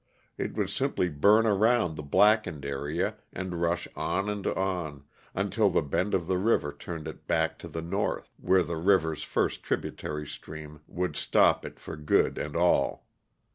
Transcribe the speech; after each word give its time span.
It 0.35 0.55
would 0.55 0.71
simply 0.71 1.09
burn 1.09 1.45
around 1.45 1.93
the 1.95 2.01
blackened 2.01 2.65
area 2.65 3.17
and 3.31 3.61
rush 3.61 3.87
on 3.95 4.29
and 4.31 4.47
on, 4.47 5.03
until 5.35 5.69
the 5.69 5.83
bend 5.83 6.15
of 6.15 6.25
the 6.25 6.39
river 6.39 6.71
turned 6.73 7.07
it 7.07 7.27
back 7.27 7.59
to 7.59 7.67
the 7.67 7.83
north, 7.83 8.33
where 8.39 8.63
the 8.63 8.77
river's 8.77 9.21
first 9.21 9.61
tributary 9.61 10.25
stream 10.25 10.79
would 10.87 11.15
stop 11.15 11.63
it 11.65 11.77
for 11.79 11.95
good 11.95 12.39
and 12.39 12.55
all. 12.55 13.05